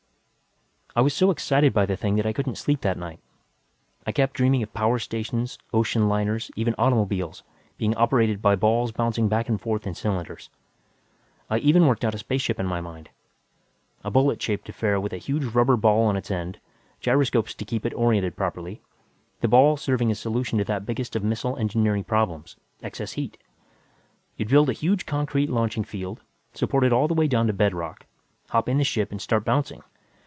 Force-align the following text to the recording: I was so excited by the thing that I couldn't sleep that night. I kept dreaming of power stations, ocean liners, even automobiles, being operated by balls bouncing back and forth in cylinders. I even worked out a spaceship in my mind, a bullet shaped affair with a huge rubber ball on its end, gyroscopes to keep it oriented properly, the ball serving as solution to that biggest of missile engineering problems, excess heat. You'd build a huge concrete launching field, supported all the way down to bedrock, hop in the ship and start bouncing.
I 0.93 0.99
was 0.99 1.13
so 1.13 1.31
excited 1.31 1.71
by 1.71 1.85
the 1.85 1.95
thing 1.95 2.17
that 2.17 2.25
I 2.25 2.33
couldn't 2.33 2.57
sleep 2.57 2.81
that 2.81 2.97
night. 2.97 3.21
I 4.05 4.11
kept 4.11 4.33
dreaming 4.33 4.61
of 4.61 4.73
power 4.73 4.99
stations, 4.99 5.57
ocean 5.73 6.09
liners, 6.09 6.51
even 6.57 6.75
automobiles, 6.77 7.43
being 7.77 7.95
operated 7.95 8.41
by 8.41 8.57
balls 8.57 8.91
bouncing 8.91 9.29
back 9.29 9.47
and 9.47 9.59
forth 9.59 9.87
in 9.87 9.95
cylinders. 9.95 10.49
I 11.49 11.59
even 11.59 11.87
worked 11.87 12.03
out 12.03 12.13
a 12.13 12.17
spaceship 12.17 12.59
in 12.59 12.65
my 12.65 12.81
mind, 12.81 13.09
a 14.03 14.11
bullet 14.11 14.41
shaped 14.41 14.67
affair 14.67 14.99
with 14.99 15.13
a 15.13 15.17
huge 15.17 15.45
rubber 15.53 15.77
ball 15.77 16.03
on 16.07 16.17
its 16.17 16.29
end, 16.29 16.59
gyroscopes 16.99 17.55
to 17.55 17.63
keep 17.63 17.85
it 17.85 17.93
oriented 17.93 18.35
properly, 18.35 18.81
the 19.39 19.47
ball 19.47 19.77
serving 19.77 20.11
as 20.11 20.19
solution 20.19 20.57
to 20.57 20.65
that 20.65 20.85
biggest 20.85 21.15
of 21.15 21.23
missile 21.23 21.55
engineering 21.55 22.03
problems, 22.03 22.57
excess 22.83 23.13
heat. 23.13 23.37
You'd 24.35 24.49
build 24.49 24.69
a 24.69 24.73
huge 24.73 25.05
concrete 25.05 25.49
launching 25.49 25.85
field, 25.85 26.19
supported 26.53 26.91
all 26.91 27.07
the 27.07 27.13
way 27.13 27.29
down 27.29 27.47
to 27.47 27.53
bedrock, 27.53 28.07
hop 28.49 28.67
in 28.67 28.77
the 28.77 28.83
ship 28.83 29.11
and 29.13 29.21
start 29.21 29.45
bouncing. 29.45 29.83